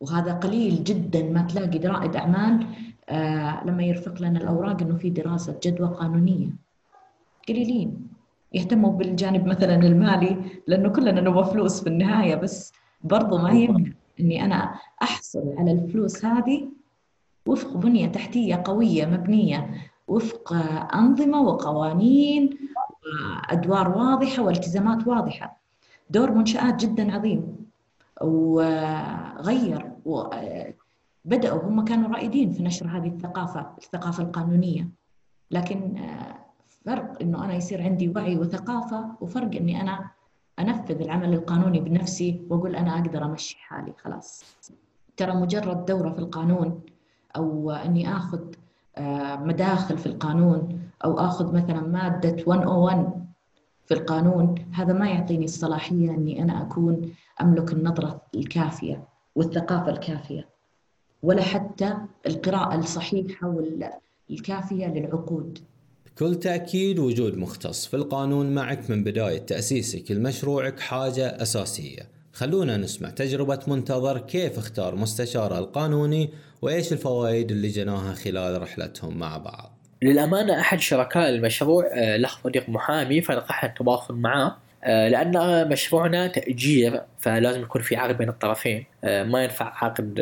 وهذا 0.01 0.33
قليل 0.33 0.85
جدا 0.85 1.23
ما 1.23 1.43
تلاقي 1.43 1.79
رائد 1.79 2.17
أعمال 2.17 2.67
آه، 3.09 3.65
لما 3.65 3.83
يرفق 3.83 4.23
لنا 4.23 4.39
الأوراق 4.41 4.83
أنه 4.83 4.97
في 4.97 5.11
دراسة 5.11 5.61
جدوى 5.65 5.89
قانونية. 5.89 6.51
قليلين. 7.49 8.09
يهتموا 8.53 8.93
بالجانب 8.93 9.47
مثلا 9.47 9.75
المالي 9.75 10.37
لأنه 10.67 10.89
كلنا 10.89 11.21
نبغى 11.21 11.45
فلوس 11.53 11.81
في 11.81 11.87
النهاية 11.87 12.35
بس 12.35 12.73
برضو 13.05 13.39
ما 13.39 13.51
يمكن 13.51 13.95
أني 14.21 14.45
أنا 14.45 14.75
أحصل 15.03 15.55
على 15.59 15.73
الفلوس 15.73 16.25
هذه 16.25 16.69
وفق 17.47 17.77
بنية 17.77 18.07
تحتية 18.07 18.63
قوية 18.65 19.07
مبنية 19.07 19.71
وفق 20.11 20.53
أنظمة 20.95 21.41
وقوانين 21.41 22.51
وأدوار 23.07 23.99
واضحة 23.99 24.43
والتزامات 24.43 25.07
واضحة. 25.07 25.61
دور 26.11 26.31
منشآت 26.31 26.85
جدا 26.85 27.15
عظيم. 27.15 27.57
وغير 28.21 29.93
بدأوا 31.25 31.63
هم 31.63 31.85
كانوا 31.85 32.09
رائدين 32.11 32.53
في 32.53 32.63
نشر 32.63 32.87
هذه 32.87 33.09
الثقافة 33.09 33.67
الثقافة 33.79 34.23
القانونية. 34.23 34.89
لكن 35.51 35.97
فرق 36.85 37.23
إنه 37.23 37.45
أنا 37.45 37.55
يصير 37.55 37.83
عندي 37.83 38.09
وعي 38.09 38.37
وثقافة 38.37 39.11
وفرق 39.21 39.57
إني 39.57 39.81
أنا 39.81 40.11
أنفذ 40.59 41.01
العمل 41.01 41.35
القانوني 41.35 41.81
بنفسي 41.81 42.43
وأقول 42.51 42.77
أنا 42.77 42.95
أقدر 42.99 43.25
أمشي 43.25 43.57
حالي 43.59 43.93
خلاص. 44.05 44.45
ترى 45.17 45.33
مجرد 45.35 45.85
دورة 45.85 46.11
في 46.11 46.19
القانون 46.19 46.81
أو 47.37 47.71
إني 47.71 48.17
آخذ 48.17 48.41
آه، 48.41 48.60
مداخل 49.39 49.99
في 49.99 50.07
القانون 50.07 50.81
أو 51.05 51.19
آخذ 51.19 51.55
مثلا 51.55 51.81
مادة 51.81 52.45
101 52.47 53.21
في 53.87 53.95
القانون 53.95 54.55
هذا 54.73 54.93
ما 54.93 55.09
يعطيني 55.09 55.45
الصلاحية 55.45 56.11
أني 56.11 56.43
أنا 56.43 56.63
أكون 56.63 57.13
أملك 57.41 57.73
النظرة 57.73 58.23
الكافية 58.35 59.09
والثقافة 59.35 59.91
الكافية 59.91 60.49
ولا 61.23 61.43
حتى 61.43 61.97
القراءة 62.27 62.79
الصحيحة 62.79 63.49
والكافية 64.29 64.87
للعقود. 64.87 65.59
بكل 66.07 66.35
تأكيد 66.35 66.99
وجود 66.99 67.37
مختص 67.39 67.87
في 67.87 67.95
القانون 67.95 68.55
معك 68.55 68.91
من 68.91 69.05
بداية 69.05 69.39
تأسيسك 69.39 70.11
لمشروعك 70.11 70.81
حاجة 70.81 71.43
أساسية. 71.43 72.20
خلونا 72.33 72.77
نسمع 72.77 73.11
تجربة 73.11 73.61
منتظر 73.67 74.19
كيف 74.19 74.59
اختار 74.59 74.95
مستشاره 74.95 75.59
القانوني 75.59 76.31
وإيش 76.63 76.93
الفوائد 76.93 77.51
اللي 77.51 77.69
جناها 77.69 78.15
خلال 78.15 78.63
رحلتهم 78.63 79.19
مع 79.19 79.39
بعض. 79.39 79.73
للأمانة 80.03 80.61
أحد 80.61 80.81
شركاء 80.81 81.29
المشروع 81.29 81.87
آه، 81.87 82.17
له 82.17 82.29
صديق 82.29 82.69
محامي 82.69 83.21
فنقحنا 83.21 83.69
التواصل 83.69 84.15
معاه 84.15 84.57
آه، 84.85 85.09
لأن 85.09 85.69
مشروعنا 85.69 86.27
تأجير 86.27 87.03
فلازم 87.19 87.63
يكون 87.63 87.83
في 87.83 87.97
عقد 87.97 88.19
بين 88.19 88.29
الطرفين 88.29 88.87
آه، 89.05 89.23
ما 89.23 89.43
ينفع 89.45 89.85
عقد 89.85 90.21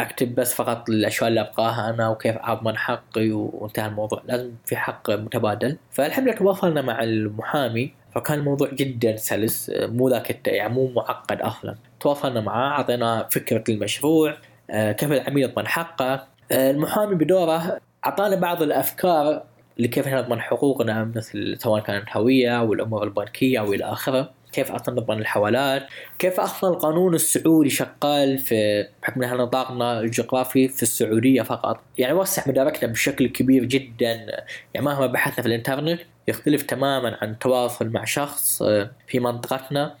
أكتب 0.00 0.34
بس 0.34 0.54
فقط 0.54 0.90
الأشياء 0.90 1.28
اللي 1.28 1.40
ابغاها 1.40 1.90
أنا 1.90 2.08
وكيف 2.08 2.36
أضمن 2.40 2.76
حقي 2.76 3.30
وانتهى 3.30 3.86
الموضوع 3.86 4.22
لازم 4.28 4.50
في 4.64 4.76
حق 4.76 5.10
متبادل. 5.10 5.76
فالحمد 5.90 6.24
لله 6.24 6.36
تواصلنا 6.36 6.82
مع 6.82 7.02
المحامي 7.02 7.92
فكان 8.14 8.38
الموضوع 8.38 8.70
جدا 8.72 9.16
سلس 9.16 9.72
مو 9.76 10.08
ذاك 10.08 10.48
يعني 10.48 10.74
مو 10.74 10.92
معقد 10.96 11.40
أصلا. 11.40 11.74
تواصلنا 12.00 12.40
معاه 12.40 12.70
اعطينا 12.70 13.28
فكرة 13.30 13.64
المشروع 13.68 14.36
آه، 14.70 14.92
كيف 14.92 15.12
العميل 15.12 15.42
يضمن 15.42 15.66
حقه. 15.66 16.26
آه، 16.52 16.70
المحامي 16.70 17.14
بدوره 17.14 17.78
أعطانا 18.06 18.36
بعض 18.36 18.62
الأفكار 18.62 19.42
لكيف 19.78 20.08
نضمن 20.08 20.40
حقوقنا 20.40 21.04
مثل 21.16 21.56
سواء 21.58 21.82
كانت 21.82 22.16
هوية 22.16 22.58
أو 22.58 22.72
الأمور 22.72 23.04
البنكية 23.04 23.60
أو 23.60 23.72
إلى 23.72 23.84
آخره. 23.84 24.30
كيف 24.52 24.72
أصلا 24.72 24.94
نضمن 25.00 25.18
الحوالات. 25.18 25.86
كيف 26.18 26.40
أصلا 26.40 26.70
القانون 26.70 27.14
السعودي 27.14 27.70
شغال 27.70 28.38
في 28.38 28.86
بحكم 29.02 29.22
إن 29.22 29.36
نطاقنا 29.36 30.00
الجغرافي 30.00 30.68
في 30.68 30.82
السعودية 30.82 31.42
فقط. 31.42 31.80
يعني 31.98 32.12
وسع 32.12 32.42
مداركنا 32.46 32.92
بشكل 32.92 33.26
كبير 33.26 33.64
جدا. 33.64 34.44
يعني 34.74 34.86
مهما 34.86 35.06
بحثنا 35.06 35.42
في 35.42 35.48
الإنترنت 35.48 36.00
يختلف 36.28 36.62
تماما 36.62 37.18
عن 37.22 37.30
التواصل 37.30 37.88
مع 37.88 38.04
شخص 38.04 38.62
آه، 38.62 38.90
في 39.06 39.20
منطقتنا. 39.20 39.94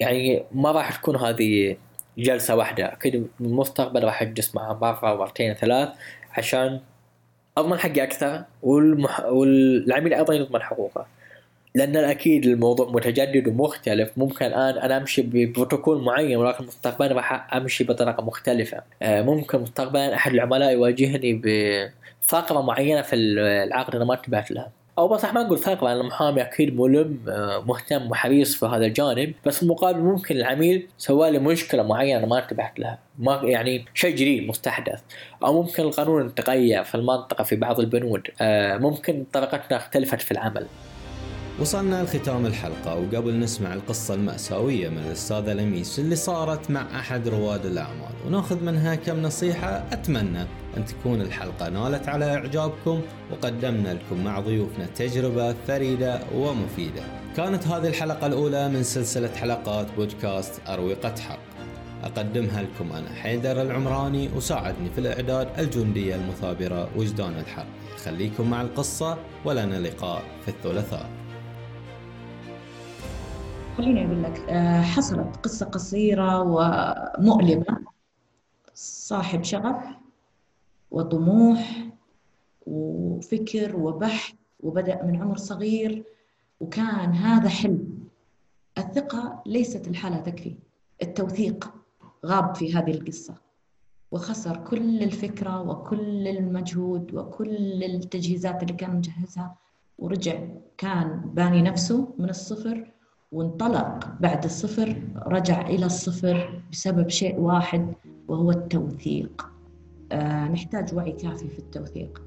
يعني 0.00 0.44
ما 0.52 0.72
راح 0.72 0.96
تكون 0.96 1.16
هذه 1.16 1.76
جلسة 2.18 2.56
واحدة. 2.56 2.92
أكيد 2.92 3.26
بالمستقبل 3.40 4.04
راح 4.04 4.22
أجلس 4.22 4.54
معه 4.54 4.78
مرة 4.82 5.16
مرتين 5.16 5.54
ثلاث 5.54 5.88
عشان 6.38 6.80
أضمن 7.58 7.78
حقي 7.78 8.02
أكثر 8.02 8.44
والمح... 8.62 9.20
والعميل 9.20 10.14
أيضا 10.14 10.34
يضمن 10.34 10.62
حقوقه. 10.62 11.06
لأن 11.74 11.96
أكيد 11.96 12.46
الموضوع 12.46 12.90
متجدد 12.90 13.48
ومختلف. 13.48 14.10
ممكن 14.16 14.46
الآن 14.46 14.78
أنا 14.78 14.96
أمشي 14.96 15.22
ببروتوكول 15.22 16.02
معين 16.02 16.36
ولكن 16.36 16.64
مستقبلا 16.66 17.14
راح 17.14 17.54
أمشي 17.54 17.84
بطريقة 17.84 18.22
مختلفة. 18.22 18.82
آه، 19.02 19.22
ممكن 19.22 19.60
مستقبلا 19.60 20.14
أحد 20.14 20.32
العملاء 20.32 20.72
يواجهني 20.72 21.32
بثغره 22.22 22.60
معينة 22.62 23.02
في 23.02 23.16
العقد 23.16 23.94
أنا 23.96 24.04
ما 24.04 24.14
انتبهت 24.14 24.50
لها. 24.50 24.70
أو 24.98 25.08
بصح 25.08 25.34
ما 25.34 25.42
نقول 25.42 25.58
ثقة 25.58 25.84
لأن 25.84 26.00
المحامي 26.00 26.42
أكيد 26.42 26.80
ملم 26.80 27.18
آه، 27.28 27.64
مهتم 27.66 28.10
وحريص 28.10 28.56
في 28.56 28.66
هذا 28.66 28.86
الجانب. 28.86 29.32
بس 29.46 29.56
في 29.56 29.62
المقابل 29.62 30.00
ممكن 30.00 30.36
العميل 30.36 30.88
سوى 30.98 31.30
لي 31.30 31.38
مشكلة 31.38 31.82
معينة 31.82 32.26
ما 32.26 32.42
انتبهت 32.42 32.78
لها. 32.78 32.98
ما 33.18 33.40
يعني 33.44 33.84
شيء 33.94 34.14
جديد 34.14 34.48
مستحدث. 34.48 35.00
أو 35.44 35.62
ممكن 35.62 35.82
القانون 35.82 36.34
تغير 36.34 36.84
في 36.84 36.94
المنطقة 36.94 37.44
في 37.44 37.56
بعض 37.56 37.80
البنود. 37.80 38.28
آه، 38.40 38.76
ممكن 38.76 39.26
طريقتنا 39.32 39.76
اختلفت 39.76 40.22
في 40.22 40.30
العمل. 40.30 40.66
وصلنا 41.60 42.02
لختام 42.02 42.46
الحلقة 42.46 42.94
وقبل 42.94 43.38
نسمع 43.38 43.74
القصة 43.74 44.14
المأساوية 44.14 44.88
من 44.88 44.98
الأستاذة 44.98 45.52
لميس 45.52 45.98
اللي 45.98 46.16
صارت 46.16 46.70
مع 46.70 47.00
أحد 47.00 47.28
رواد 47.28 47.66
الأعمال. 47.66 48.12
ونأخذ 48.26 48.64
منها 48.64 48.94
كم 48.94 49.22
نصيحة 49.22 49.84
أتمنى 49.92 50.42
أن 50.76 50.84
تكون 50.84 51.20
الحلقة 51.20 51.68
نالت 51.68 52.08
على 52.08 52.34
إعجابكم 52.34 53.00
وقدمنا 53.32 53.94
لكم 53.94 54.24
مع 54.24 54.40
ضيوفنا 54.40 54.86
تجربة 54.86 55.54
فريدة 55.66 56.20
ومفيدة. 56.34 57.02
كانت 57.36 57.66
هذه 57.66 57.88
الحلقة 57.88 58.26
الأولى 58.26 58.68
من 58.68 58.82
سلسلة 58.82 59.30
حلقات 59.36 59.86
بودكاست 59.96 60.60
أروقة 60.68 61.14
حق. 61.20 61.38
أقدمها 62.04 62.62
لكم 62.62 62.92
أنا 62.92 63.12
حيدر 63.14 63.62
العمراني 63.62 64.28
وساعدني 64.36 64.90
في 64.90 64.98
الإعداد 64.98 65.48
الجندية 65.58 66.14
المثابرة 66.14 66.88
وجدان 66.96 67.38
الحرب 67.38 67.66
خليكم 68.04 68.50
مع 68.50 68.62
القصة 68.62 69.18
ولنا 69.44 69.74
لقاء 69.88 70.22
في 70.44 70.48
الثلاثاء. 70.48 71.25
خليني 73.76 74.06
أقول 74.06 74.22
لك 74.22 74.38
آه، 74.48 74.80
حصلت 74.80 75.36
قصة 75.36 75.66
قصيرة 75.66 76.42
ومؤلمة 76.42 77.78
صاحب 78.74 79.44
شغف 79.44 79.84
وطموح 80.90 81.88
وفكر 82.66 83.76
وبحث 83.76 84.34
وبدأ 84.60 85.02
من 85.04 85.22
عمر 85.22 85.36
صغير 85.36 86.04
وكان 86.60 87.12
هذا 87.12 87.48
حلم. 87.48 87.98
الثقة 88.78 89.42
ليست 89.46 89.88
الحالة 89.88 90.16
تكفي 90.16 90.56
التوثيق 91.02 91.74
غاب 92.26 92.54
في 92.54 92.74
هذه 92.74 92.90
القصة. 92.90 93.34
وخسر 94.10 94.56
كل 94.56 95.02
الفكرة 95.02 95.60
وكل 95.60 96.28
المجهود 96.28 97.14
وكل 97.14 97.84
التجهيزات 97.84 98.62
اللي 98.62 98.74
كان 98.74 98.96
مجهزها 98.96 99.56
ورجع 99.98 100.48
كان 100.78 101.20
باني 101.34 101.62
نفسه 101.62 102.14
من 102.18 102.30
الصفر. 102.30 102.92
وانطلق 103.36 104.08
بعد 104.20 104.44
الصفر 104.44 105.02
رجع 105.26 105.66
إلى 105.68 105.86
الصفر 105.86 106.60
بسبب 106.72 107.08
شيء 107.08 107.40
واحد 107.40 107.94
وهو 108.28 108.50
التوثيق. 108.50 109.50
آه 110.12 110.48
نحتاج 110.48 110.94
وعي 110.94 111.12
كافي 111.12 111.48
في 111.48 111.58
التوثيق. 111.58 112.22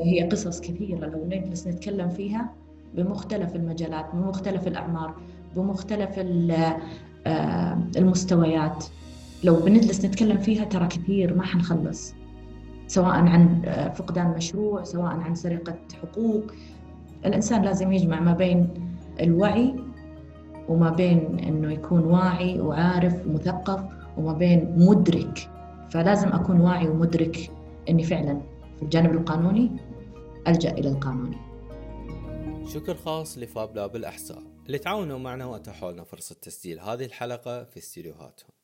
هي 0.00 0.28
قصص 0.28 0.60
كثيرة 0.60 1.06
لو 1.06 1.24
نجلس 1.26 1.66
نتكلم 1.66 2.08
فيها 2.08 2.50
بمختلف 2.94 3.56
المجالات 3.56 4.14
بمختلف 4.14 4.66
الأعمار 4.66 5.14
بمختلف 5.56 6.18
آه 7.26 7.78
المستويات. 7.96 8.84
لو 9.44 9.56
بنجلس 9.56 10.04
نتكلم 10.04 10.38
فيها 10.38 10.64
ترى 10.64 10.86
كثير 10.86 11.34
ما 11.34 11.42
حنخلص 11.42 12.14
سواء 12.86 13.14
عن 13.14 13.62
آه، 13.64 13.88
فقدان 13.88 14.34
مشروع 14.36 14.82
سواء 14.82 15.12
عن 15.12 15.34
سرقة 15.34 15.78
حقوق. 16.02 16.42
الإنسان 17.26 17.62
لازم 17.62 17.92
يجمع 17.92 18.20
ما 18.20 18.32
بين 18.32 18.68
الوعي 19.20 19.74
وما 20.68 20.90
بين 20.90 21.38
إنه 21.38 21.72
يكون 21.72 22.00
واعي 22.00 22.60
وعارف 22.60 23.26
ومثقف 23.26 23.80
وما 24.16 24.32
بين 24.32 24.74
مدرك. 24.76 25.50
فلازم 25.90 26.28
أكون 26.28 26.60
واعي 26.60 26.88
ومدرك 26.88 27.50
إني 27.88 28.02
فعلا 28.04 28.40
في 28.76 28.82
الجانب 28.82 29.12
القانوني 29.12 29.70
ألجأ 30.48 30.70
إلى 30.70 30.88
القانوني. 30.88 31.36
شكر 32.74 32.94
خاص 32.94 33.38
لفاب 33.38 33.76
لاب 33.76 33.96
الاحساء 33.96 34.42
اللي 34.66 34.78
تعاونوا 34.78 35.18
معنا 35.18 35.46
وأتاحوا 35.46 35.92
لنا 35.92 36.04
فرصة 36.04 36.36
تسجيل 36.42 36.80
هذه 36.80 37.04
الحلقة 37.04 37.64
في 37.64 37.76
استديوهاتهم 37.76 38.57